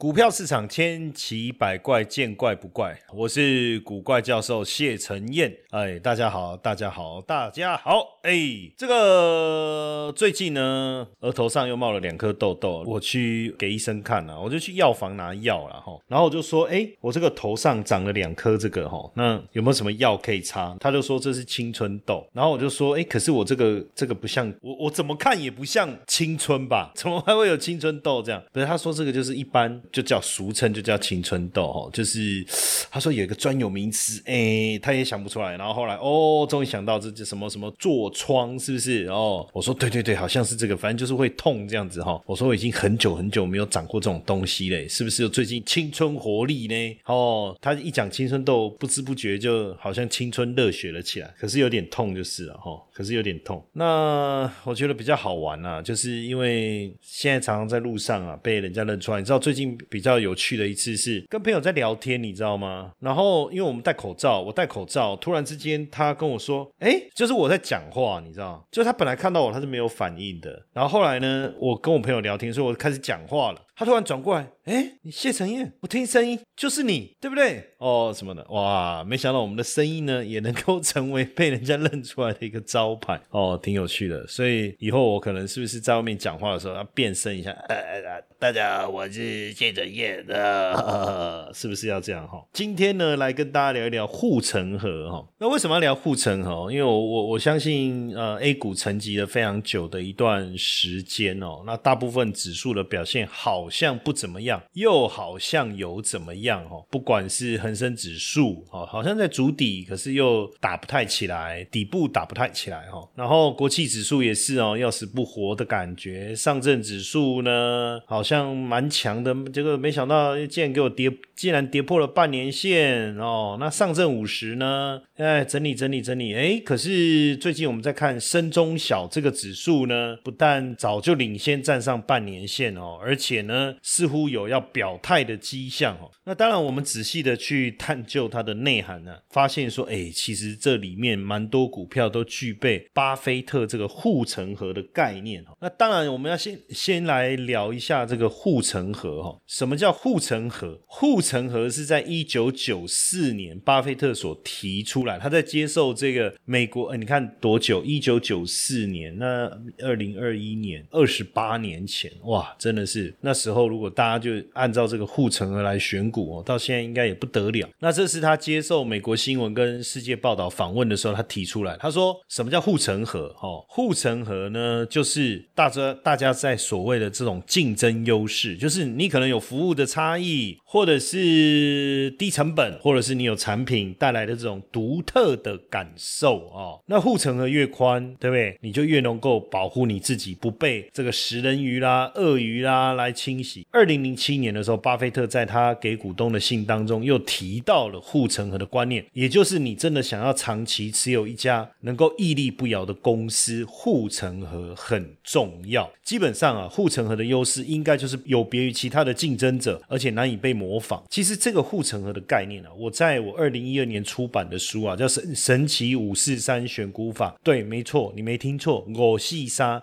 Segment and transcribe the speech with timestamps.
[0.00, 2.96] 股票市场千奇百怪，见怪不怪。
[3.12, 5.52] 我是古怪教授谢承彦。
[5.70, 8.20] 哎，大家好，大家好，大家好。
[8.22, 15.98] 哎，这个最近呢，额头上又冒了两颗痘痘，我去给医生看了，我就去药房拿药了哈。
[16.06, 20.76] 然后我就说，哎，我这个头上长了两颗这个哈，那有没有什么药可以擦？
[20.78, 22.24] 他就说这是青春痘。
[22.32, 26.92] 然后我就说，哎，可是我这个这个不像我，我怎么看也不像青春吧？
[26.94, 28.40] 怎么还会有青春痘这样？
[28.52, 29.82] 不是，他说这个就是一般。
[29.92, 32.44] 就叫俗称，就叫青春痘哦，就是
[32.90, 35.56] 他说有一个专有名词，哎，他也想不出来。
[35.56, 39.06] 然后后来哦，终于想到这这什么什么痤疮是不是？
[39.06, 42.20] 哦，我说对对对，好像是这个，反正就是会痛这样子哈。
[42.26, 46.98] 我说我已经很久很久没有长过这种东西嘞，是不是最近青春活力呢？
[47.06, 53.64] 哦，他一讲青春痘，不知不觉就好像青春热血了起来，可是有点痛就是了哈，可是有点痛。
[53.72, 59.77] 那我觉得比较好玩啊，就是因为现在常常在路上啊被人家认出来，你知道最近。
[59.88, 62.92] 比较有趣的一次是跟朋友在聊天，你知道吗？
[63.00, 68.66] 然后因为我们戴口罩，我戴口罩，突然之间他跟我说：“哎，就是我在讲话，你知道？
[68.70, 77.64] 就是他本来看到我他是没有反应的，然后后来呢，我跟我朋友聊天，所以我开始讲话了。”他突然转过来，哎，你谢承彦，我听声音就是你，对不对？
[77.78, 84.26] 哦，什么的，哇，没想到我们的声音呢，也能够成为被人家认出来的一个招牌，哦，挺有趣的。
[84.26, 87.52] 所以以后我可能是不是在外面讲话的时候要变声一下？
[87.68, 92.44] 呃呃，大家好，我是谢承彦的， 是不是要这样哈？
[92.52, 95.24] 今天呢，来跟大家聊一聊护城河哈。
[95.38, 96.68] 那为什么要聊护城河？
[96.72, 103.67] 因为我我我相信，呃，A 股沉寂了非常久的一段时间哦，那大部分指数的表现好。
[103.70, 106.84] 像不怎么样，又好像有怎么样哦。
[106.90, 113.06] 不管是恒生指数哦，好像在筑底，可是又打不太起来，底部打不太起来哈。
[113.14, 116.34] 然后国企指数也是哦，要死不活的感觉。
[116.34, 123.56] 上证指数呢，好像蛮强的，结果没想到竟然给我跌，竟然跌破了半年线哦。
[123.60, 133.74] 那上证五十呢，哎，整理整理整理，哎，可是最近我们在看深中小这个指数呢，不但早就领先站上半年线哦，而且呢。
[133.82, 136.10] 似乎有要表态的迹象哦。
[136.24, 145.56] 那当然，我们仔细的去探究它的内涵呢，发现说，哎，其实这里面蛮多股票都具备巴菲特这个护城河的概念哦。
[145.60, 149.40] 那当然，我们要先先来聊一下这个护城河哈。
[149.46, 150.78] 什么叫护城河？
[150.86, 157.84] 护城河是在一九九四年巴菲特所提出他在接受这个美国，呃，你看多久？
[157.84, 159.48] 一九九四年，那
[159.82, 163.48] 二零二一年，二十八年前，哇，真的是那时。
[163.48, 167.68] 候，如果大家就按照这个护城河来选股哦，到现在应该也不得了。
[167.78, 173.34] 那这是他接受美国新闻跟世界报道访问的时候，他提出来，他说什么叫护城河？
[173.40, 186.80] 哦，护城河呢，就是大家大家在所谓的这种竞争优势，就是你可能有服务的差异，或者是低成本，或者是你有产品带来的这种独独特的感受哦。
[186.86, 188.58] 那护城河越宽，对不对？
[188.60, 193.64] 你就越能够保护你自己不被这个食人鱼啦、鳄鱼啦来侵袭。
[193.70, 205.88] 二零零七年的时候，巴菲特在他给股东的信当中又提到了护城河的观念，也就是你真的想要长期持有一家能够屹立不摇的公司，护城河很重要。
[206.02, 211.04] 基本上啊，护城河的优势应该就是有别于其他的竞争者，而且难以被模仿。
[211.08, 217.30] 其实这个护城河的概念啊，我在我二零一二年出版的书，叫《神神奇五四三选股法》。
[217.42, 219.82] 对，没错，你没听错，我细沙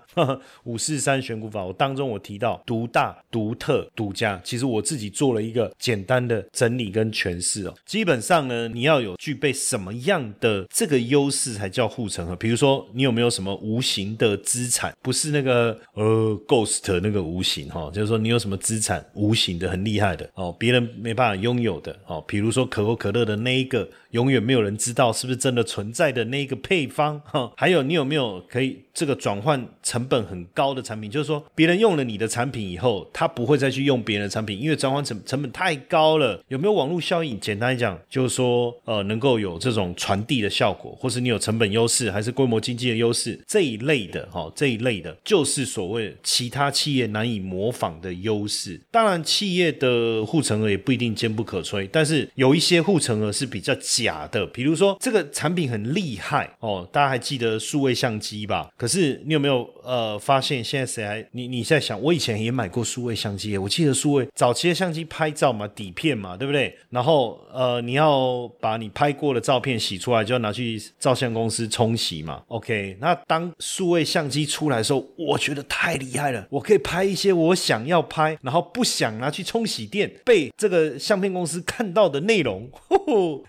[0.65, 1.63] 五四三选股法。
[1.65, 3.55] 我当中我提到独大独。
[3.57, 7.73] 特、独家，其实我自己做了一个简单的整理跟诠释哦。
[7.85, 12.35] 基本上呢，你要有具备什么样的这个优势才叫护城河？
[12.35, 14.93] 比如说，你有没有什么无形的资产？
[15.01, 22.21] 不是那个呃 ghost 那个无形哈，就是说你有什么资产无形的很厉害的哦，别人没办法拥有的哦。
[22.27, 23.89] 比如说可口可乐的那一个。
[24.11, 31.11] 永远没有人知道是不是真的存在的那个配方哈，还有你有没有可以这个转换成本很高的产品？
[31.11, 36.39] 就是说别人用了你的产品以后，他他不会再去用别人的产品，因为转换成成本太高了。
[36.47, 37.39] 有没有网络效应？
[37.39, 48.79] 简单来讲，就是说，呃，能够有这种传递的效果，或是你有成本优势，还是规模经济的优势这一类的，哈，这一类的，就是所谓其他企业难以模仿的优势。
[48.91, 58.69] 当然，企业的护城河也不一定坚不可摧，但是有一些护城河是比较假的，比如说这个产品很厉害哦，大家还记得数位相机吧？
[58.75, 66.75] 可是你有没有呃发现现在谁还你你在想，我以前也买过数位相机，我记得数位早期的相机拍照嘛，底片嘛，对不对？
[66.89, 72.43] 然后呃你要把你拍过的照片洗出来，就要拿去照相公司冲洗嘛。
[72.47, 82.69] OK，那当数位相机出来的时候，我觉得太厉害了，我可以拍一些我想要拍，然后不想拿去冲洗店被这个相片公司看到的内容，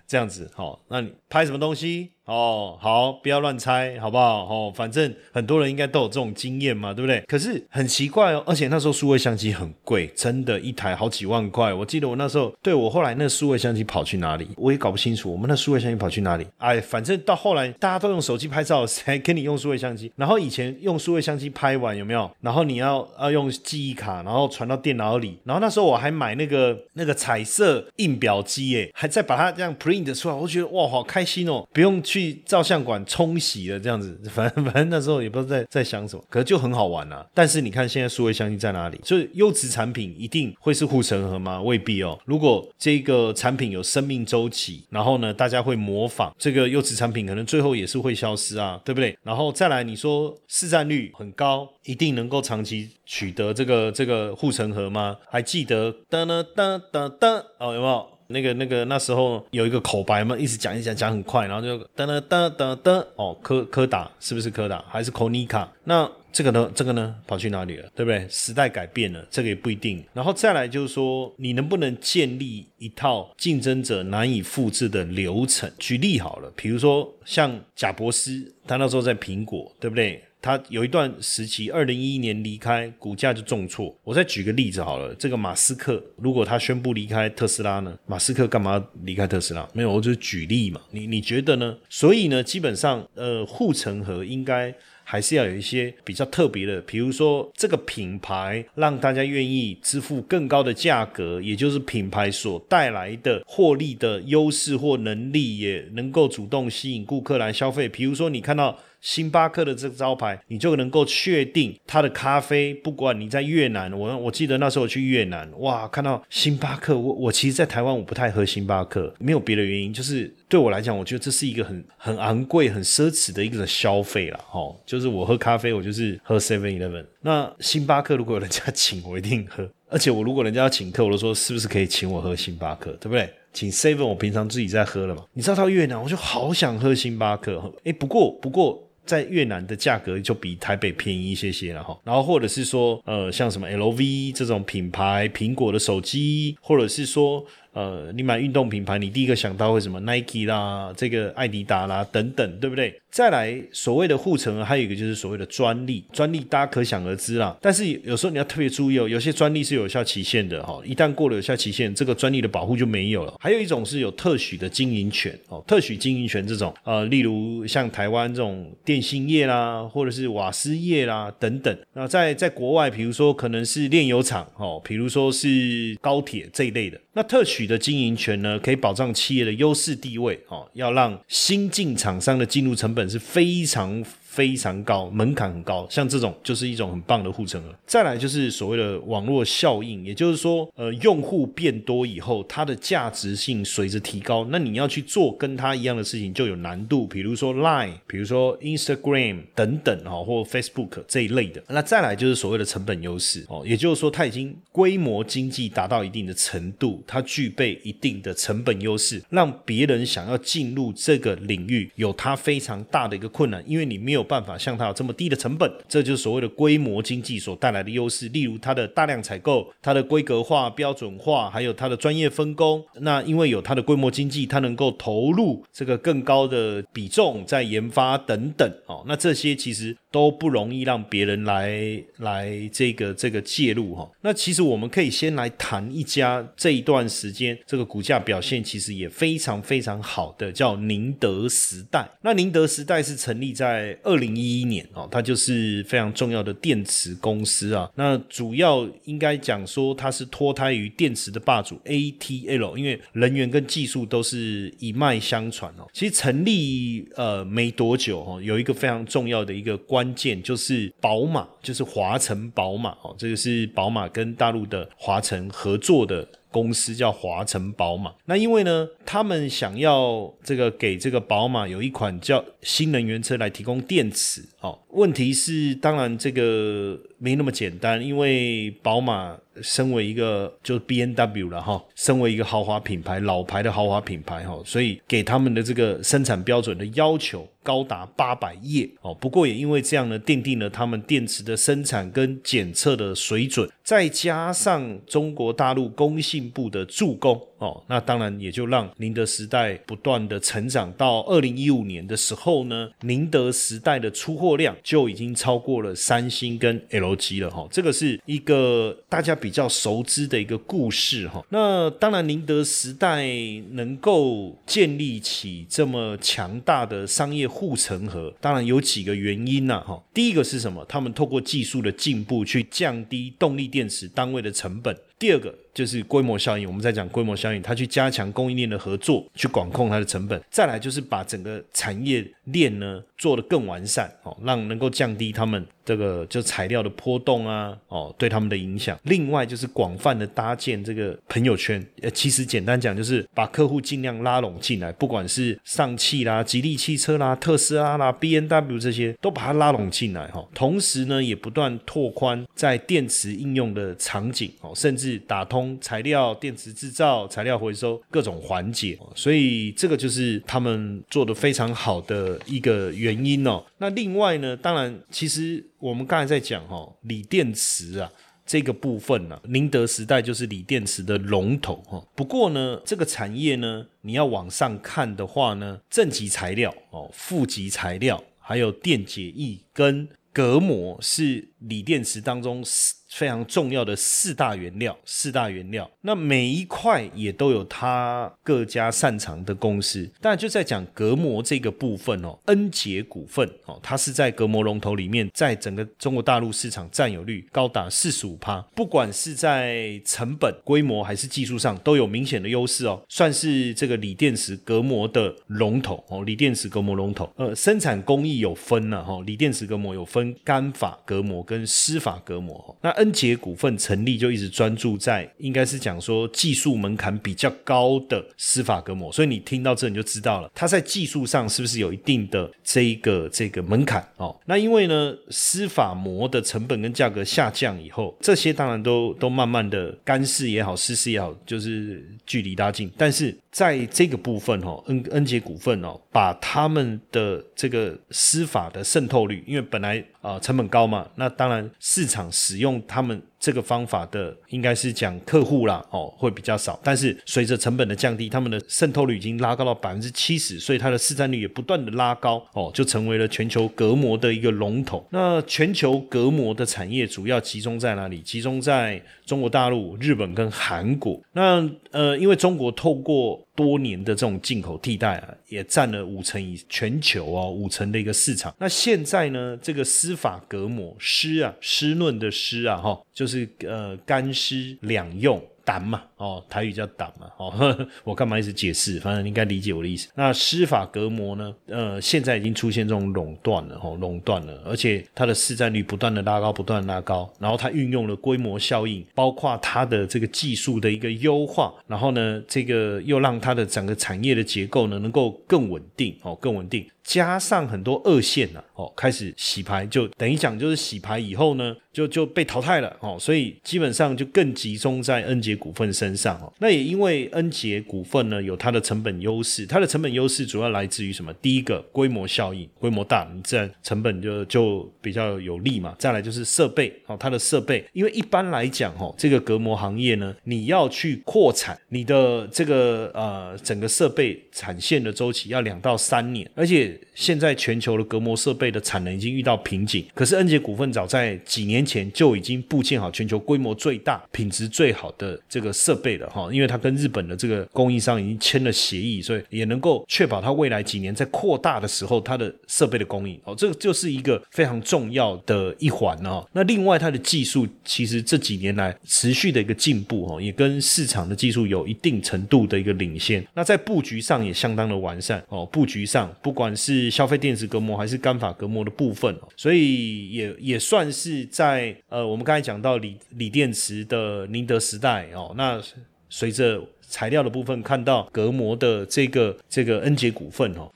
[0.07, 2.16] 这样子好，那你拍什么东西？
[2.27, 4.45] 哦，好，不要乱猜，好不好？
[4.47, 7.21] 哦，反正很多人应该都有这种经验嘛，对不对？
[7.29, 11.73] 可是很奇怪哦，而且那时候数位相机很贵，真的，一台好几万块。
[11.73, 15.31] 我记得我那时候，对我后来那数位相机跑去哪里，我也搞不清楚。
[15.31, 16.45] 我们那数位相机跑去哪里？
[16.59, 20.11] 哎，反正到后来大家都用手机拍照，谁 跟你用数位相机？
[20.17, 22.29] 然后以前 用数位相机拍完有没有？
[22.41, 25.39] 然后你要要用记忆卡，然后传到电脑里。
[25.45, 32.16] 然后那时候我还买那个那个彩色印表机，哎，还再把它这样 print 出来，我觉得哇，好开心哦，不用去。
[32.17, 37.25] 去照相馆冲洗了，这样子， 反正反正那时候也不知道在在想什么，可是就很好玩啊。
[37.35, 38.99] 但是你看现在数位相机在哪里？
[39.05, 41.61] 所以优质产品一定会是护城河吗？
[41.61, 42.19] 未必哦。
[42.25, 49.17] 如果这个产品有生命周期，然后呢，大家会模仿这个优质产品，可能最后也是会消失啊，对不对？
[49.23, 55.17] 然后再来，你说市占率很高，一定能够长期取得这个这个护城河吗？
[55.29, 58.16] 还记得噔噔噔噔噔哦，有没有？
[58.29, 65.69] 那个那个那时候有一个口白嘛，一直讲一讲讲很快，然后就噔噔噔噔噔哦，柯柯达是不是柯达还是 Konica？
[65.85, 66.71] 那这个呢？
[66.75, 67.15] 这个呢？
[67.27, 67.89] 跑去哪里了？
[67.95, 68.29] 对不对？
[68.29, 70.05] 时代改变了，这个也不一定。
[70.13, 75.71] 然后再来就是说，你能不能建立一套竞争者难以复制的流程？
[75.79, 80.23] 举例好了，比如说像贾博斯，他那时候在苹果，对不对？
[80.47, 83.93] 他有一段时期，二零一一年离开，股价就重挫。
[84.05, 87.99] 我再举个例子好了，这个马斯克，如果他宣布离开特斯拉呢？
[88.07, 89.69] 马斯克干嘛离开特斯拉？
[89.73, 90.81] 没有，我就是举例嘛。
[90.93, 91.77] 你你觉得呢？
[91.89, 94.73] 所以呢，基本上，呃，护城河应该
[95.03, 107.89] 还是要有一些比较特别的，比如说这个品牌让大家愿意支付更高的价格，也就是品牌所带来的获利的优势或能力，也能够主动吸引顾客来消费。
[107.89, 108.79] 比如说，你看到。
[109.07, 112.75] 星巴克的这个招牌，你就能够确定它的咖啡。
[112.75, 124.75] 不管你在越南，我我记得那时候去越南，哇，看到星巴克，我我其实，在台湾我不太喝星巴克，没有别的原因，就是对我来讲，我觉得这是一个很很昂贵、很奢侈的一个消费了，哈。
[124.85, 127.05] 就是我喝咖啡，我就是喝 Seven Eleven。
[127.21, 129.71] 那星巴克如果有人家请，我一定喝。
[129.89, 133.33] 而且我如果人家要请客，我都说是不是可以请我喝星巴克，对不对？
[133.53, 135.25] 请 Seven，我平常自己在喝了嘛。
[135.33, 137.73] 你知道到越南，我就好想喝星巴克。
[137.85, 138.83] 哎，不过不过。
[139.07, 147.45] 在越南的价格就比台北便宜一些些了哈，然后或者是说，呃，像什么 LV 这种品牌，苹果的手机，或者是说。
[147.77, 152.99] 呃，你买运动品牌，你第一个想到会什么？Nike 啦，这个艾迪达啦，等等，对不对？
[153.11, 157.55] 再来所谓的护城，还有一个就是所谓的专利，专利大家可想而知啦。
[157.61, 163.35] 但是有时候你要特别注意哦，有些专利是有效期限的哈，一旦过了有效期限，这个专利的保护就没有了。
[163.39, 171.79] 还有一种是有特许的经营权哦，特许经营权这种，呃，例如像台湾这种电信业啦，或者是瓦斯业啦等等。
[171.93, 177.66] 那在在国外，比如说可能是炼油厂哦，比如说是高铁这一类的，那特许。
[177.67, 184.05] 的经营权呢，可以保障企业的优势地位哦，要让新进厂商的进入成本是非常。
[184.37, 187.75] 非常高，门槛很高，像这种就是一种很棒的护城河。
[187.87, 197.07] 再来就是所谓的网络效应，也就是说，呃，用户变多以后，它的价值性随着提高，那你要去做跟它一样的事情就有难度。
[197.07, 201.63] 比如说 Line，比如说 Instagram 等等哦，或 Facebook 这一类的。
[201.69, 214.26] 那再来就是所谓的成本优势哦，也就是说，它已经规模经济达到一定的程度，它具备一定的成本优势，让别人想要进入这个领域有它非常大的一个困难，因为你没有。
[214.27, 218.29] 办法像它有这么低的成本，这就是所谓的规模经济所带来的优势。
[218.31, 222.85] 例如它的大量采购、它的规格化、标准化，还有它的专业分工。
[223.01, 228.69] 那因为有它的规模经济，它能够投入这个更高的比重在研发等等。
[228.87, 234.11] 哦，那这些其实都不容易让别人来来这个这个介入哈。
[234.23, 242.09] 那其实我们可以先来谈一家这一段时间这个股价表现其实也非常非常好的，叫宁德时代。
[242.23, 244.16] 那宁德时代是成立在二。
[244.17, 247.91] 二零一一年哦，它就是非常重要的电池公司啊。
[247.97, 255.87] 那主要应该讲说，它是脱胎于电池的霸主 ATL，因为人员跟技术都是一脉相传哦。
[255.93, 266.27] 其实成立呃没多久哦，有一个非常重要的一个关键就是宝马，就是华晨宝马哦，这个是宝马跟大陆的华晨合作的。
[266.57, 274.43] 公司叫华晨宝马，那因为呢，他们想要这个给这个宝马有一款叫新能源车来提供电池。
[274.67, 274.79] 哦。
[274.91, 289.15] 问题是，当然这个没那么简单，因为宝马身为一个就是 B N W 了哈，身为一个豪华品牌，老牌的豪华品牌哈，所以给他们的这个生产标准的要求高达八百页哦。
[289.15, 297.41] 不过也因为这样呢，奠定了他们电池的生产跟检测的水准，再加上中国大陆工信部的助攻。
[297.59, 300.93] 哦，那当然也就让宁德时代不断的成长。
[300.93, 307.67] 到二零一五年的时候呢，宁德时代的出货量就已经超过了三星跟 LG 了哈。
[307.71, 311.45] 这个是一个大家比较熟知的一个故事哈。
[311.51, 313.27] 那当然，宁德时代
[313.73, 320.03] 能够建立起这么强大的商业护城河，当然有几个原因呐哈。
[320.13, 320.85] 第一个是什么？
[320.89, 324.97] 他们透过技术的进步去降低动力电池单位的成本。
[325.19, 325.55] 第二个。
[325.77, 330.43] 就是规模效应，我们在讲规模效应，它去加强供应链的合作，去管控它的成本。
[330.51, 338.99] 再来就是把整个产业链呢做得更完善，哦，让能够降低他们这个就材料的波动啊，哦，对他们的影响。
[339.03, 350.43] 另外就是广泛的搭建这个朋友圈，呃，其实简单讲就是把客户尽量拉拢进来，不管是上汽啦、吉利汽车啦、特斯拉啦、B N W 这些，都把它拉拢进来哈。
[350.55, 355.79] 同时呢，也不断拓宽在电池应用的场景，哦，甚至是打通。
[355.81, 363.65] 材料、电池制造、材料回收各种环节，所以这个就是他们做的非常好的一个原因哦。
[363.79, 368.11] 那另外呢，当然，其实我们刚才在讲哈，锂电池啊
[368.45, 372.05] 这个部分呢，宁德时代就是锂电池的龙头哈。
[372.15, 382.65] 不过呢，这个产业呢，你要往上看的话呢，正极材料哦、负极材料，还有电解液跟隔膜是锂电池当中。
[383.09, 390.11] 非常重要的四大原料，四大原料，那每一块也都有它各家擅长的公司。
[390.21, 407.33] 但就在讲隔膜这个部分哦，恩捷股份哦，它是在隔膜龙头里面，在整个中国大陆市场占有率高达四十五趴，不管是在成本、规模还是技术上，都有明显的优势哦，算是这个锂电池隔膜的龙头哦，锂电池隔膜龙头。
[407.37, 412.77] 呃，生产工艺有分呢哈，锂电池隔膜有分干法隔膜跟湿法隔膜。
[412.83, 424.39] 那恩捷股份成立就一直专注在，应该是讲说技术门槛比较高的司法隔膜，所以你听到这你就知道了，它在技术上是不是有一定的这一个这个门槛哦？
[424.45, 433.37] 那因为呢，司法膜的成本跟价格下降以后，这些当然都都慢慢的干式也好，湿式也好，就是距离拉近，但是。
[433.57, 443.23] 在这个部分哦，恩恩捷股份哦，把他们的这个司法的渗透率，因为本来啊成本高嘛，那当然市场使用他们。
[443.39, 446.81] 这个方法的应该是讲客户啦，哦，会比较少。
[446.83, 455.07] 但是随着成本的降低，他们的渗透率已经拉高到百分之七十，所以它的市占率也不断的拉高，哦，就成为了全球隔膜的一个龙头。
[455.11, 458.21] 那全球隔膜的产业主要集中在哪里？
[458.21, 461.23] 集中在中国大陆、日本跟韩国。
[461.33, 468.55] 那呃，因为中国透过多年的这种进口替代啊，也占了五成以全球哦五成的一个市场。
[468.61, 475.43] 那现在呢，这个湿法隔膜湿啊湿润的湿啊哈，就是呃干湿两用。
[475.67, 478.99] 胆嘛，哦，台语叫党嘛，哦， 我干嘛一直解释？
[479.01, 480.09] 反正你应该理解我的意思。
[480.15, 481.55] 那施法隔膜呢？
[481.67, 487.31] 呃，现在已经出现这种垄断了，哦，垄断了，而且它的市占率不断的拉高，不断拉高。
[487.39, 496.87] 然后它运用了规模效应，包括它的这个技术的一个优化，然后呢，这个又让它的整个产业的结构呢能够更稳定，哦，更稳定。
[497.03, 511.33] 加上很多二线呢，哦，开始洗牌，就等于讲就是洗牌以后呢，就就被淘汰了，哦，所以基本上就更集中在恩捷股份身身上，哦，那也因为恩捷股份呢有它的成本优势，它的成本优势主要来自于什么？
[511.35, 515.95] 第一个规模效应，规模大，你自然成本就就比较有利嘛。
[515.99, 526.99] 再来就是设备，哦，它的设备，因为一般来讲，哦，这个隔膜行业呢，你要去扩产，你的这个呃整个设备产线的周期要两到三年，而且。
[527.17, 546.47] 现在全球的隔膜设备的产能已经遇到瓶颈，可是恩捷股份早在几年前就已经布建好全球规模最大、品质最好的这个设备了哈，因为它跟日本的这个供应商已经签了协议，所以也能够确保它未来几年在扩大的时候，它的设备的供应哦，这个就是一个非常重要的一环哦。
[546.53, 553.43] 那另外，它的技术其实这几年来持续的一个进步哦，也跟市场的技术有一定程度的一个领先。
[553.55, 565.81] 那在布局上也相当的完善哦，布局上不管是消费电子隔膜还是干法隔膜的部分哦，所以也也算是在呃，我们刚才讲到锂锂电池的宁德时代哦，那
[566.29, 570.91] 随着材料的部分看到隔膜的这个这个恩杰股份哦。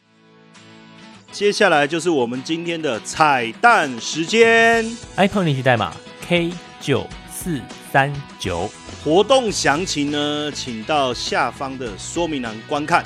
[1.33, 4.85] 接下来就是我们今天的彩蛋时间
[5.17, 6.51] ，iPhone 联系代码 K
[6.81, 7.61] 九四
[7.93, 8.69] 三九，
[9.05, 13.05] 活动详情呢，请到下方的说明栏观看。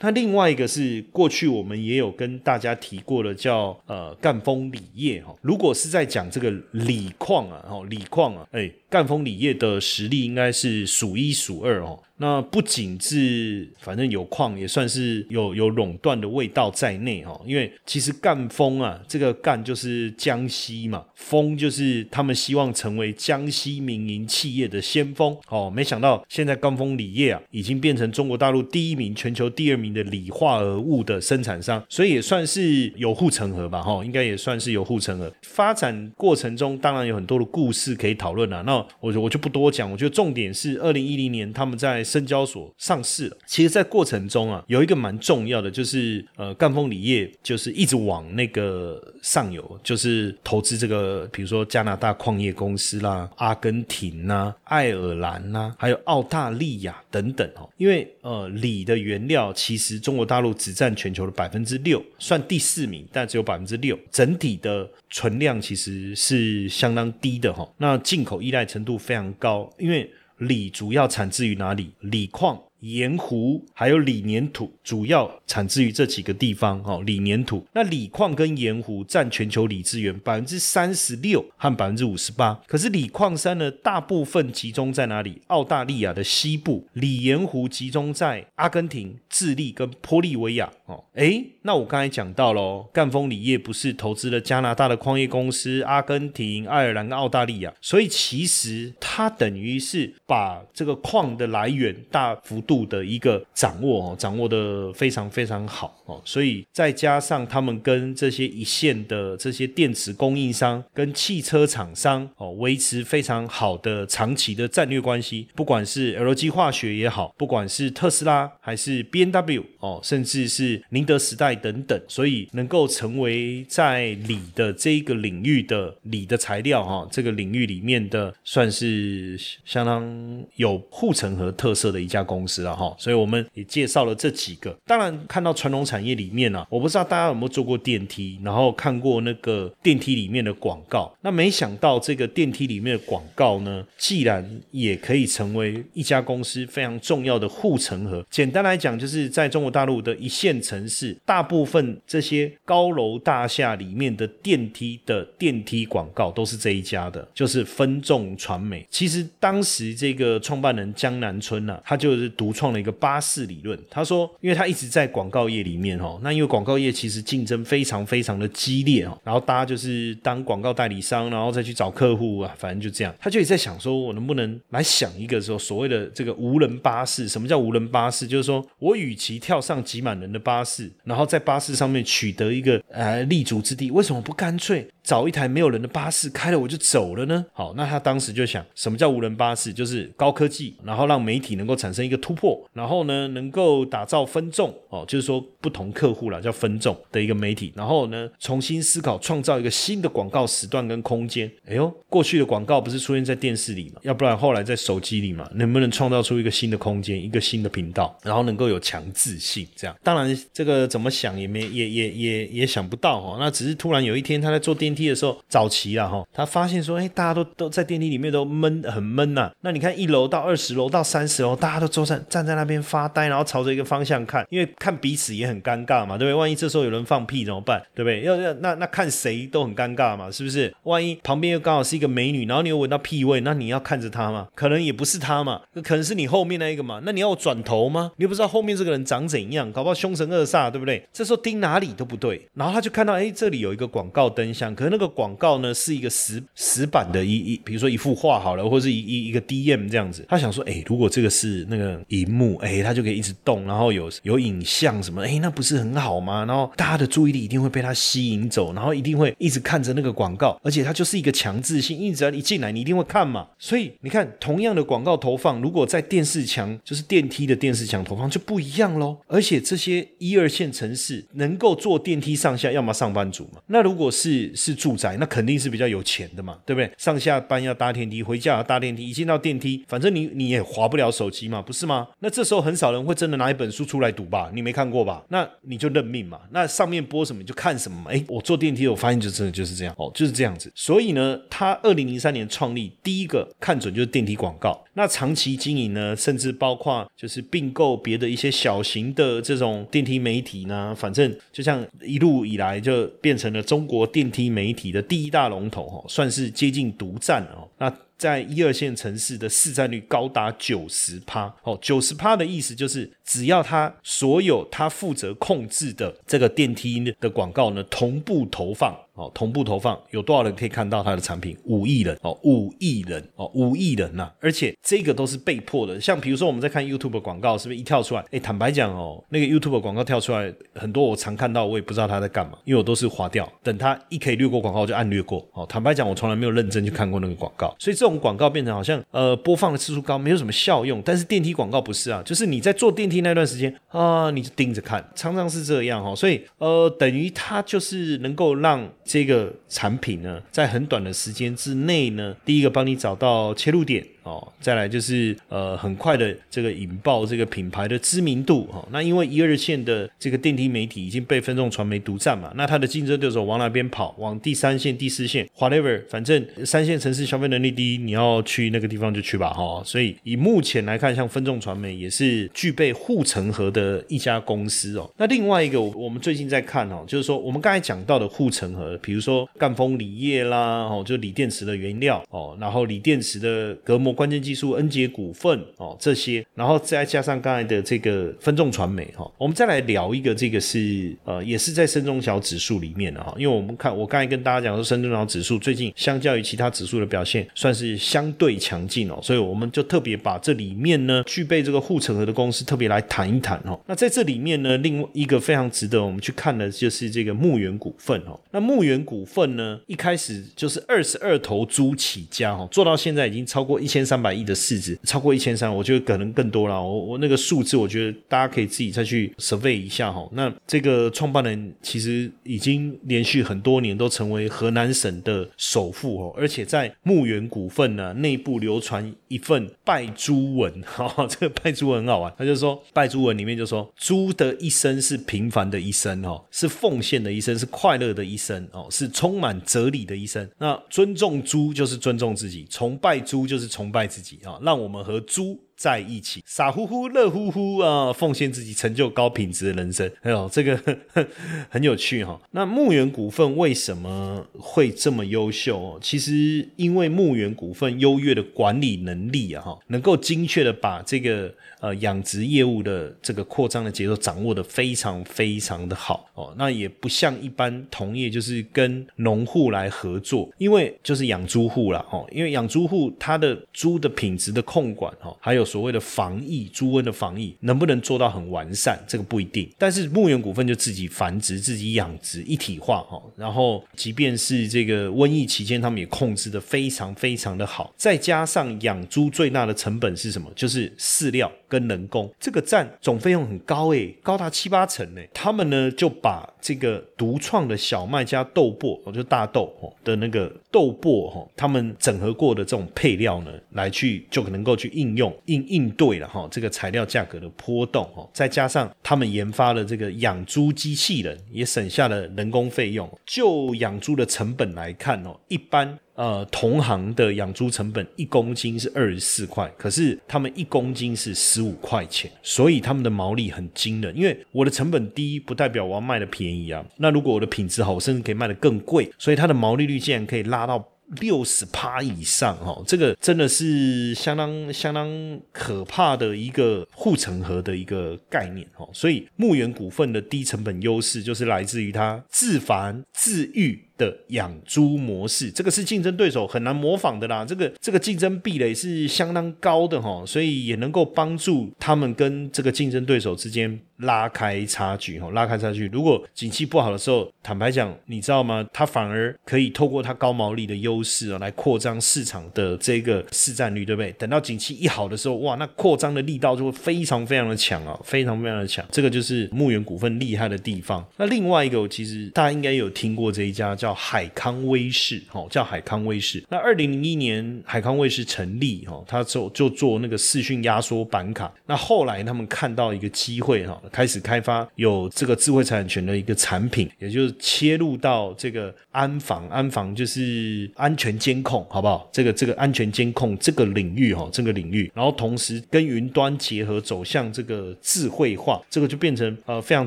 [0.00, 5.34] 那另外一个是过去我们也有跟大家提过的，叫呃赣锋锂业哈。
[5.42, 12.02] 如果是在讲这个锂矿啊，哦锂矿啊，哎，赣锋锂业的实力应该是数一数二哦。
[12.20, 17.40] 那不仅是反正有矿，也算是有有垄断的味道在内哈。
[17.46, 25.70] 因为其实赣锋啊，这个赣就是江西嘛，锋就是他们希望成为江西民营企业的先锋哦。
[25.72, 34.04] 没想到现在赣锋锂业啊，已经变成中国大陆第一名、全球第二名的锂化合物的生产商，所以也算是有护城河吧哈。
[34.04, 35.32] 应该也算是有护城河。
[35.42, 38.64] 发展过程中当然有很多的故事可以讨论啊。
[38.66, 43.36] 那我我就不多讲，我觉得重点是二零一零年他们在深交所上市了。
[43.46, 57.68] 其实，在过程中啊，有一个蛮重要的，就是呃，赣锋锂业就是一直往那个上游，就是投资这个，比如说加拿大矿业公司啦、阿根廷呐、爱尔兰呐，还有澳大利亚等等哦。
[57.76, 67.68] 因为呃，锂的原料其实中国大陆只占全球的百分之六，算第四名，但只有百分之六，整体的存量其实是相当低的哈。
[67.78, 70.10] 那进口依赖程度非常高，因为。
[70.38, 71.90] 锂主要产自于哪里？
[71.98, 72.56] 锂矿。
[72.80, 76.80] 盐湖还有锂粘土，主要产自于这几个地方。
[76.84, 82.60] 哦，锂粘土，那锂矿跟盐湖占全球锂资源百分之三十六和百分之五十八。
[82.68, 85.42] 可是锂矿山呢，大部分集中在哪里？
[85.48, 86.86] 澳大利亚的西部。
[86.92, 90.70] 锂盐湖集中在阿根廷、智利跟玻利维亚。
[90.86, 102.62] 哦，诶，那我刚才讲到喽，赣锋锂业不是投资了加拿大的矿业公司、阿根廷、爱尔兰跟澳大利亚，所以其实它等于是把这个矿的来源大幅。
[102.68, 132.58] 度的一个掌握哦，掌握的非常非常好哦，所以再加上他们跟这些一线的这些电池供应商、跟汽车厂商哦，维持非常好的长期的战略关系，不管是 LG 化学也好，不管是特斯拉还是 B N W 哦，甚至是宁德时代等等，所以能够成为在锂的这一个领域的锂的材料哈，这个领域里面的算是相当有护城河特色的一家公司。
[132.58, 134.76] 了哈，所以我们也介绍了这几个。
[134.84, 141.14] 当然，看到传统产业里面呢，我不知道大家有没有坐过电梯，然后看过那个电梯里面的广告。
[141.20, 148.26] 那没想到这个电梯里面的广告呢，既然也可以成为一家公司非常重要的护城河。
[148.28, 158.86] 简单来讲，就是在中国国大陆的一线城市，大部分这些高楼大厦里面的电梯的电梯广告都是这一家的，就是分众传媒。
[158.90, 162.52] 其实当时这个创办人江南春呢，他就是独。
[162.58, 163.78] 创了一个巴士理论。
[163.88, 173.14] 他说，因为他一直在广告业里面哈，那因为广告业其实竞争非常非常的激烈哦，然后大家就是当广告代理商，然后再去找客户啊，反正就这样。
[173.20, 177.28] 他就也在想说，我能不能来想一个说所谓的这个无人巴士？
[177.28, 178.26] 什么叫无人巴士？
[178.26, 187.44] 就是说我与其跳上挤满人的巴士，然后在巴士上面取得一个呃立足之地，为什么不干脆找一台没有人的巴士开了我就走了呢？
[187.52, 189.70] 好，那他当时就想，什么叫无人巴士？
[189.70, 192.38] 就是高科技，然后让媒体能够产生一个突。
[192.38, 197.72] 破，然后呢，能够打造分众哦，就是说不同客户了，叫分众的一个媒体。
[197.74, 201.50] 然后呢，重新思考，创造一个新的广告时段跟空间。
[201.66, 204.00] 哎呦，过去的广告不是出现在电视里嘛？
[204.04, 205.50] 要不然后来在手机里嘛？
[205.54, 209.47] 能不能创造出一个新的空间，一个新的频道，然后能够有强制性？
[209.76, 213.36] 这样，当然这个怎么想也没也也也也想不到哈。
[213.40, 219.50] 那只是突然有一天他在坐电梯的时候，早期了哈，他发现说，哎，大家都都在电梯里面都闷很闷呐。
[219.62, 222.18] 那你看一楼到二十楼到三十楼，大家都坐在。
[222.28, 226.34] 站在那边发呆，然后朝着一个方向看，因为看彼此也很尴尬嘛，对不对？
[226.34, 227.82] 万一这时候有人放屁怎么办？
[227.94, 228.20] 对不对？
[228.22, 230.74] 要要那那看谁都很尴尬嘛，是不是？
[230.82, 234.48] 万一旁边又刚好是一个美女，然后你又闻到屁味，那你要看着她吗？
[234.54, 237.00] 可能也不是她嘛，可能是你后面那一个嘛。
[237.04, 238.12] 那你要转头吗？
[238.16, 241.02] 你又不知道后面这个人长怎怎样，搞不好凶神恶煞，对不对？
[241.12, 256.44] 这时候盯哪里都不对，然后他就看到，哎，这里有一个广告灯箱，可是那个广告呢是一个石石板的一一，比如说一幅画好了，或者是一一一个 DM 这样子，他想说，哎，如果这个是那个荧幕，哎，他就可以一直动，然后有有影像什么，哎，那不是很好吗？
[256.44, 263.46] 然后大家的注意力一定会被他吸引走，然后一定会一直看着那个广告，而且它就是一个强制性，因为只要一进来，你一定会看嘛。
[263.58, 269.16] 所以你看，同样的广告投放，如果在电视墙，就是电梯的电视墙投放就不一样喽。
[269.28, 273.60] 而且这些一二线城市能够坐电梯上下，要么上班族嘛。
[273.66, 276.90] 那如果是是住宅，那肯定是比较有钱的嘛，对不对？
[276.96, 282.08] 上下班要搭电梯，回家要搭电梯，一进到电梯，反正你你也划不了手机嘛，不是吗？
[282.20, 284.50] 那这时候很少人会真的拿一本书出来读吧？
[284.54, 285.22] 你没看过吧？
[285.28, 286.40] 那你就认命嘛。
[286.50, 288.10] 那上面播什么就看什么嘛。
[288.10, 290.72] 哎，我坐电梯，我发现就真的就是这样哦，就是这样子。
[290.74, 294.82] 所以呢，他二零零三年创立第一个看准就是电梯广告。
[294.98, 307.68] 那长期经营呢，甚至包括就是并购别的一些小型的这种电梯媒体呢，反正就像一路以来就变成了中国电梯媒体的第一大龙头哈，算是接近独占哦。
[307.78, 318.94] 那在一二线城市的市占率高达九十趴哦，九十趴的意思就是只要他所有他负责控制的这个电梯的广告呢，同步投放。
[319.18, 321.56] 哦，同步投放有多少人可以看到他的产品？
[321.64, 324.30] 五亿人哦，五亿人哦，五亿人呐！
[324.38, 326.00] 而且这个都是被迫的。
[326.00, 328.24] 像比如说我们在看 YouTube 广告，是不是一跳出来？
[328.30, 333.52] 哎，坦白讲哦，那个 YouTube 广告跳出来很多，我常看到，我也不知道他在干嘛，因为我都是划掉。
[333.60, 335.44] 等他一可以略过广告，就按略过。
[335.52, 337.74] 哦，坦白讲，我从来没有认真去看过那个广告。
[337.80, 341.02] 所以这种广告变成好像呃播放的次数高，没有什么效用。
[341.04, 346.14] 但是电梯广告不是啊，就是你在坐电梯那段时间啊，你就盯着看，常常是这样哈。
[346.14, 348.88] 所以呃，等于它就是能够让。
[349.10, 354.06] 这个产品呢，在很短的时间之内呢，第一个帮你找到切入点。
[354.28, 358.86] 哦，再来就是呃，很快的这个引爆这个品牌的知名度哈。
[358.92, 364.14] 那因为一二线的这个电梯媒体已经被分众传媒独占嘛，那它的竞争对手往哪边跑？
[364.18, 369.82] 往第三线、第四线，whatever，反正三线城市消费能力低，你要去那个地方就去吧哈。
[369.82, 375.10] 所以以目前来看，像分众传媒也是具备护城河的一家公司哦。
[375.16, 384.17] 那另外一个，我们最近在看哦，就是说我们刚才讲到的护城河，比如说赣锋锂业啦，哦，就锂电池的原料哦，然后锂电池的隔膜。
[384.18, 403.78] 关键技术，恩捷股份哦，这些，然后再加上刚才的这个分众传媒哈，我们再来聊一个，这个是呃，也是在深中小指数里面的哈，因为我们看我刚才跟大家讲说，深中小指数最近相较于其他指数的表现，算是相对强劲哦，所以我们就特别把这里面呢具备这个护城河的公司特别来谈一谈哦。
[403.86, 408.36] 那在这里面呢，另外一个非常值得我们去看的就是这个牧原股份哦。
[408.50, 414.07] 那牧原股份呢，一开始就是二十二头猪起家哦，做到现在已经超过一千。
[414.08, 416.82] 三百亿的市值超过一千三，我觉得可能更多了。
[416.82, 420.26] 我我那个数字，我觉得大家可以自己再去 survey 一下哈。
[420.32, 432.32] 那这个创办人其实已经连续很多年都成为河南省的首富哦，而且在牧原股份呢内部流传一份拜猪文 哈，这个拜猪文很好玩。
[432.38, 440.48] 他就说拜猪文里面就说猪的一生是平凡的一生哦，是奉献的一生，是快乐的一生哦，是充满哲理的一生。
[440.58, 443.97] 那尊重猪就是尊重自己，崇拜猪就是崇拜。
[443.98, 450.10] 爱自己啊，让我们和猪在一起，傻乎乎、乐乎乎啊，奉献自己，成就高品质的人生。
[450.22, 450.78] 哎呦，这个
[451.70, 452.38] 很有趣哈。
[452.50, 455.96] 那牧原股份为什么会这么优秀？
[456.02, 461.54] 其实因为牧原股份优越的管理能力啊，哈，能够精确的把这个。
[461.80, 479.70] 呃，养殖业务的这个扩张的节奏掌握的非常非常的好哦，那也不像一般同业，就是跟农户来合作，因为就是养猪户了哦，因为养猪户他的猪的品质的控管哈，还有所谓的防疫猪瘟的防疫，能不能做到很完善，这个不一定。
[479.76, 490.50] 但是牧原股份就自己繁殖、自己养殖一体化哈，然后即便是这个瘟疫期间，他们也控制的非常非常的好，再加上养猪最大的成本是什么？
[490.56, 491.52] 就是饲料。
[491.70, 495.28] 跟人工这个占总费用很高诶，高达七八成诶。
[495.34, 513.08] 他们呢就把这个独创的小麦加豆粕，哦，就大豆哦的那个豆粕哈，他们整合过的这种配料呢，来去就能够去应用应应对了哈，这个材料价格的波动哦，再加上他们研发了这个养猪机器人，也省下了人工费用。
[513.24, 515.98] 就养猪的成本来看哦，一般。
[516.18, 524.14] 呃，同行的养猪成本一公斤是二十四块，可是他们一公斤是十五块钱，所以他们的毛利很惊人。
[524.16, 526.84] 因为我的成本低，不代表我要卖的便宜啊。
[526.96, 530.84] 那如果我的品质好，甚至可以卖的更贵，所以它的毛利率竟然可以拉到。
[531.22, 535.08] 六十趴以上哈，这个真的是相当相当
[535.50, 538.86] 可怕的一个护城河的一个概念哈。
[538.92, 543.87] 所以牧原股份的低成本优势就是来自于它自繁自育。
[543.98, 547.44] 的养猪模式，这个是竞争对手很难模仿的啦。
[547.44, 555.88] 这个这个竞争壁垒是相当高的哈，所以也能够帮助他们跟这个竞争对手之间拉开差距哈，拉开差距。
[555.88, 558.64] 如果景气不好的时候，坦白讲，你知道吗？
[558.72, 564.12] 它反而可以透过它高毛利的优势啊，来扩张市场的这个市占率，对不对？
[564.12, 568.86] 等到景气一好的时候，哇，那扩张的力道就会非常非常的强啊，非常非常的强。
[568.92, 571.04] 这个就是牧原股份厉害的地方。
[571.16, 573.87] 那另外一个，其实大家应该有听过这一家叫。
[573.88, 576.44] 叫海康威视，哈，叫海康威视。
[576.50, 581.50] 那二零零一年海康威视成立，哈，他就就做那个视讯压缩板卡。
[581.64, 592.06] 那后来他们看到一个机会，哈，开始开发有这个智慧财产权的一个产品，也就是切入到这个安防，安防就是安全监控，好不好？
[592.12, 599.86] 这个这个安全监控这个领域，哈，这个领域，然后同时跟云端结合，走向这个智慧化，这个就变成呃非常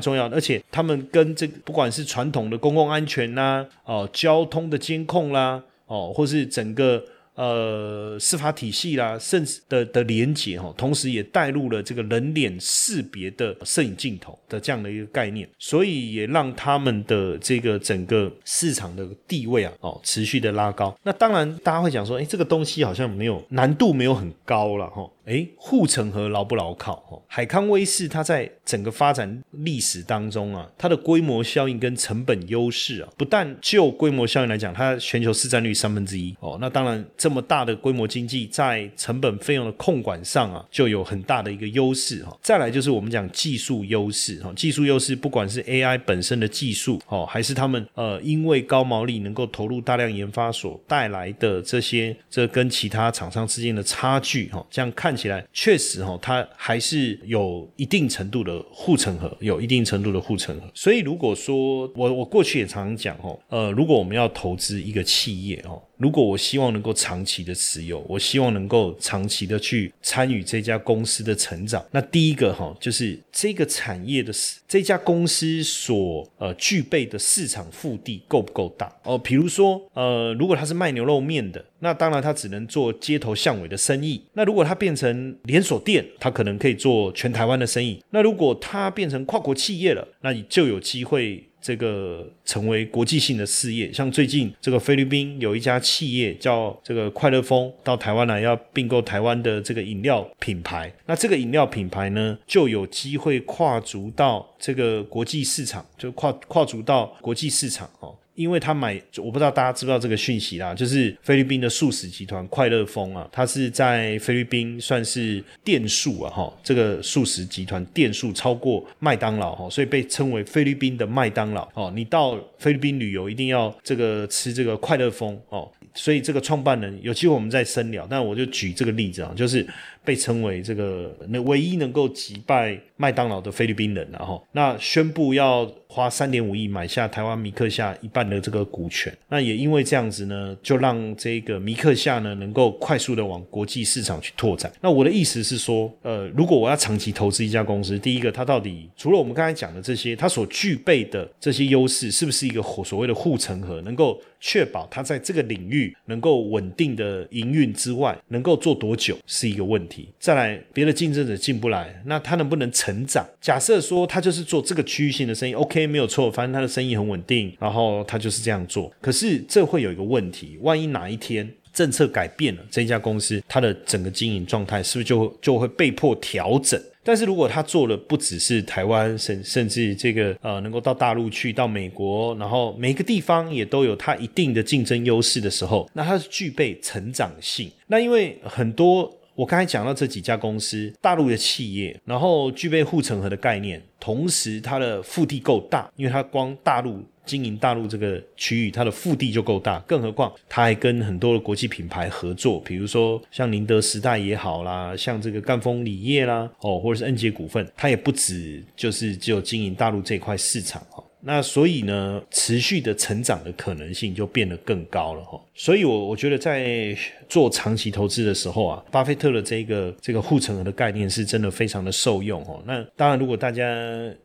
[0.00, 0.28] 重要。
[0.30, 3.64] 而且他们跟这个不管是传统的公共安全呐。
[3.92, 20.96] 哦，交通的监控啦，哦，或是整个呃司法体系啦，甚至的的连接哈，同时也带入了这个人脸识别的摄影镜头的这样的一个概念，所以也让他们的这个整个市场的地位啊，哦，持续的拉高。
[21.02, 25.06] 那当然，大家会讲说，哎，这个东西好像没有难度，没有很高了哈。
[25.24, 26.96] 哎，护城河牢不牢靠？
[27.08, 42.36] 哈，海康威视它在整个发展历史当中啊，它的规模效应跟成本优势啊，不但就规模效应来讲，它全球市占率三分之一哦，那当然这么大的规模经济，在成本费用的控管上啊，就有很大的一个优势哈。
[42.42, 55.11] 再来就是我们讲技术优势哈，技术优势不管是 AI 本身的技术哦，还是他们呃因为高毛利能够投入大量研发所带来的这些，这跟其他厂商之间的差距哈，这样看。
[55.12, 60.66] 看起来确实哈，它还是有一定程度的护城河，有一定程度的护城河。
[60.72, 65.82] 所以如果说我我过去也常常讲哦，呃，如果我们要投资一个企业哦。
[66.02, 74.32] 如果我希望能够长期的持有，我希望能够长期的去参与这家公司的成长，那第一个哈，就是这个产业的
[74.66, 79.16] 这家公司所呃具备的市场腹地够不够大哦？
[79.16, 84.20] 比如说呃，如果它是卖牛肉面的，那当然它只能做街头巷尾的生意。
[84.32, 88.02] 那如果它变成连锁店，它可能可以做全台湾的生意。
[88.10, 91.44] 那如果它变成跨国企业了，那你就有机会。
[91.62, 108.14] 这个成为国际性的事业，像最近这个菲律宾有一家企业叫这个快乐风到台湾来要并购台湾的这个饮料品牌，那这个饮料品牌呢就有机会跨足到这个国际市场，就跨跨足到国际市场哦。
[108.34, 121.92] 因为他买，我不知道大家知不知道这个讯息啦，就是菲律宾的素食集团快乐风啊，它是在菲律宾算是店数啊，哈，这个素食集团店数超过麦当劳哈，所以被称为菲律宾的麦当劳哦。
[121.94, 129.66] 你到菲律宾旅游一定要这个吃这个快乐风哦，所以这个创办人有机会我们再深聊，但我就举这个例子啊，就是
[130.04, 135.70] 被称为这个那唯一能够击败麦当劳的菲律宾人，然后那宣布要。
[135.92, 144.72] 花三点五亿买下台湾米克夏一半的这个股权，那也因为这样子呢，就让这个米克夏呢能够快速的往国际市场去拓展。
[144.80, 159.91] 那我的意思是说，呃，如果我要长期投资一家公司，第一个它到底除了我们刚才讲的这些，它所具备的这些优势，是不是一个所谓的护城河，能够确保它在这个领域能够稳定的营运之外，能够做多久是一个问题。
[160.18, 163.26] 再来，别的竞争者进不来，那他能不能成长？
[163.40, 165.82] 假设说他就是做这个区域性的生意，OK。
[165.86, 168.90] 没有错，反正他的生意很稳定，然后他就是这样做。
[169.00, 176.80] 可是这会有一个问题，万一哪一天政策改变了，这家公司它的整个经营状态是不是就就会被迫调整？
[177.02, 187.70] 但是如果他做了不只是台湾，甚甚至这个呃能够到大陆去，到美国，然后每个地方也都有它一定的竞争优势的时候，那它是具备成长性。
[187.88, 189.12] 那因为很多。
[189.34, 211.02] 我刚才讲到这几家公司，大陆的企业，然后具备护城河的概念，同时它的腹地够大，因为它光大陆经营大陆这个区域，它的腹地就够大，更何况它还跟很多的国际品牌合作，比如说像宁德时代也好啦，像这个赣锋锂业啦，哦，或者是恩捷股份，它也不止就是只有经营大陆这块市场哈。
[211.24, 215.40] 那所以呢，持续的成长的可能性就变得更高了哈。
[215.54, 216.96] 所以，我我觉得在
[217.28, 222.60] 做长期投资的时候啊，巴菲特的这个这个护城河的概念是真的非常的受用哦。
[222.66, 223.64] 那当然，如果大家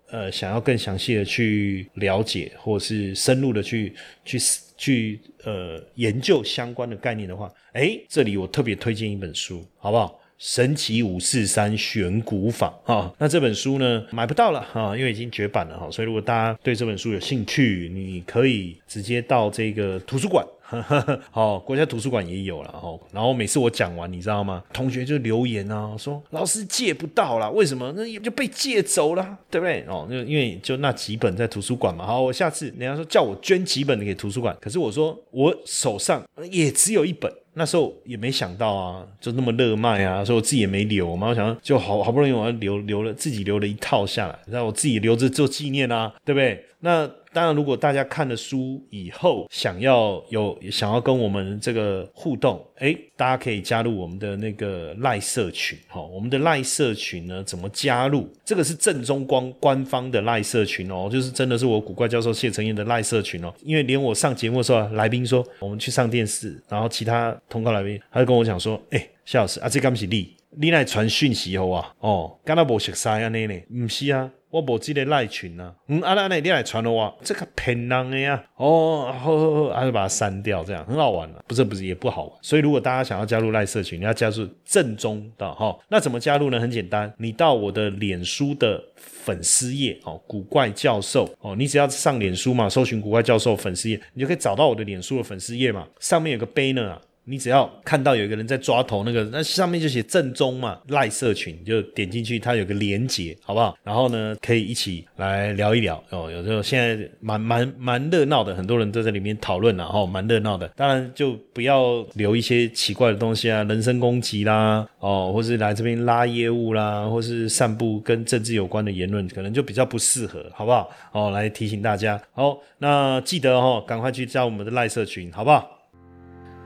[0.10, 3.94] 呃想要更详细的去了解，或是深入的去
[4.26, 4.40] 去
[4.76, 10.20] 去呃研究相关的概念的话，哎，这里我特别推荐一本书，好不好？
[10.38, 15.89] 神奇五四三选股法啊，那这本书呢买不到了哈，因为已经绝版了哈。
[15.89, 20.45] 所以如果大家对这本书有兴趣，你可以直接到这个图书馆，
[21.32, 22.95] 好，国家图书馆也有了哈。
[23.12, 24.63] 然后每次我讲完，你知道吗？
[24.71, 27.91] 同学就留言啊，说老师借不到了，为什么？
[27.95, 29.84] 那也就被借走了，对不对？
[29.88, 32.06] 哦，就因为就那几本在图书馆嘛。
[32.06, 37.32] 好，我下次人家说叫我捐几本给图书馆，可是我说我手上也只有一本。
[37.58, 41.28] 那时候也没想到啊，就那么热卖啊，所以我自己也没留嘛。
[41.28, 46.63] 我想就好好不容易我要留留了，自己留了一套下来，然后我自己留着做纪念啊，对不对？
[46.80, 47.10] 那。
[47.38, 55.78] 当然，如果大家看了书以后想要有想要跟我们这个互动，哎，大家可以加入我们的那个赖社群。
[55.86, 58.28] 好，我们的赖社群呢，怎么加入？
[58.43, 63.54] 这个是正宗官官方的赖社群哦，就是真的是我古怪教授谢承彦的赖社群哦。
[63.62, 71.93] 因为连我上节目的时候，来宾说我们去上电视，然后其他通告来宾他就跟我讲说，哎，谢老师啊，这刚是力，你来传讯息好啊？
[72.00, 73.54] 哦，刚才无熟悉安尼呢？
[73.76, 74.32] 唔是啊。
[74.50, 82.34] 我无记得赖群啊，嗯，啊，那你来传了我，这个骗人的呀，哦，好好好，还是把它删掉，这样很好玩的，不是不是也不好玩。
[82.41, 86.58] 所以如果大家想要加入赖社群，你要加入正宗的哈，那怎么加入呢？
[86.62, 97.02] 很简单，你到我的脸书的粉丝页哦，古怪教授哦，你只要上脸书嘛，搜寻古怪教授粉丝页，你就可以找到我的脸书的粉丝页嘛，上面有个 banner 啊。
[97.30, 103.78] 你只要看到有一个人在抓头，那个那上面就写正宗嘛，赖社群就点进去，它有个连接，好不好？
[103.84, 106.32] 然后呢，可以一起来聊一聊哦。
[106.32, 110.66] 有时候现在蛮蛮蛮热闹的，很多人都在里面讨论然后蛮热闹的。
[110.70, 120.90] 当然就不要留一些奇怪的东西啊，人身攻击啦，哦，或是来这边拉业务啦，或是散布跟政治有关的言论，可能就比较不适合，好不好？
[121.12, 125.77] 哦，来提醒大家，好，那记得哦，赶快去加我们的赖社群，好不好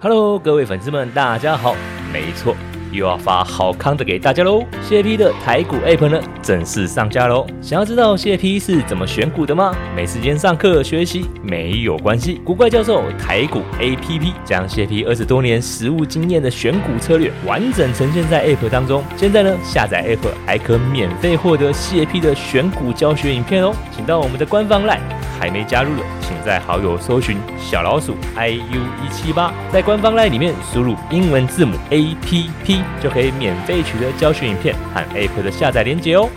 [0.04, 1.76] ？Hello，各位粉丝们，大家好。
[2.12, 2.56] 没错。
[2.92, 4.66] 又要发好康的给大家喽！
[4.82, 7.46] 谢批的台股 App 呢正式上架喽！
[7.62, 9.74] 想要知道谢批是怎么选股的吗？
[9.96, 19.02] 没时间上课学习没有关系，古怪教授台股 APP 将谢批二十多年实务经验的选股策略完整呈现在 App 当中。
[19.16, 23.72] 现在呢，下载 App 还可免费获得谢批的选股教学影片哦！
[23.96, 25.00] 请到我们的官方 LINE，
[25.42, 32.84] 还没加入的，请在好友搜寻小老鼠 iu 一七八，在官方 LINE 里面输入英文字母 APP。
[33.02, 36.30] 就可以免费取得教学影片和 App 的下载链接哦。